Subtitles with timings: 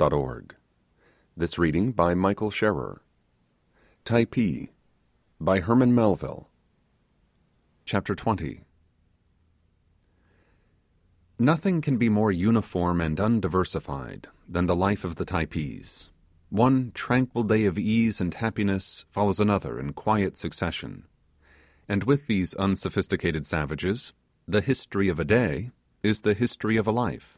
[0.00, 0.16] CHAPTER
[1.40, 3.00] TWENTY HISTORY OF A DAY AS USUALLY SPENT
[4.04, 4.70] IN TYPEE
[5.40, 6.02] VALLEY DANCES OF THE
[7.96, 8.60] MARQUESAN GIRLS
[11.40, 16.10] Nothing can be more uniform and undiversified than the life of the Typees;
[16.48, 21.08] one tranquil day of ease and happiness follows another in quiet succession;
[21.88, 24.12] and with these unsophisicated savages
[24.46, 25.72] the history of a day
[26.04, 27.36] is the history of a life.